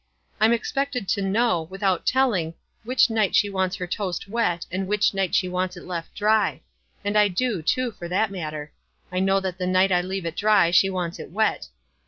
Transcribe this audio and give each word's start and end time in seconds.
I'm 0.39 0.51
ex 0.51 0.71
pected 0.71 1.07
to 1.09 1.21
know, 1.21 1.67
without 1.69 2.07
tc 2.07 2.27
Sling, 2.27 2.53
which 2.83 3.11
night 3.11 3.35
she 3.35 3.51
wants 3.51 3.75
her 3.75 3.85
toast 3.85 4.27
wet, 4.27 4.65
and 4.71 4.87
which 4.87 5.13
night 5.13 5.35
she 5.35 5.47
wants 5.47 5.77
it 5.77 5.83
left 5.85 6.15
dry; 6.15 6.61
and 7.05 7.15
I 7.15 7.27
do, 7.27 7.61
too, 7.61 7.91
for 7.91 8.07
that 8.07 8.31
matter— 8.31 8.71
I 9.11 9.19
know 9.19 9.39
that 9.41 9.59
the 9.59 9.67
night 9.67 9.91
I 9.91 10.01
leave 10.01 10.25
it 10.25 10.35
dry 10.35 10.71
she 10.71 10.89
wants 10.89 11.19
it 11.19 11.29
wet. 11.29 11.67